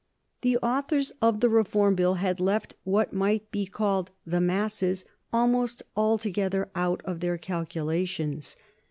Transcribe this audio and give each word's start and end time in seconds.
The 0.41 0.57
authors 0.63 1.11
of 1.21 1.41
the 1.41 1.49
Reform 1.49 1.93
Bill 1.93 2.15
had 2.15 2.39
left 2.39 2.73
what 2.83 3.13
might 3.13 3.43
now 3.43 3.47
be 3.51 3.67
called 3.67 4.09
"the 4.25 4.41
masses" 4.41 5.05
almost 5.31 5.83
altogether 5.95 6.71
out 6.75 7.01
of 7.05 7.19
their 7.19 7.37
calculations. 7.37 8.57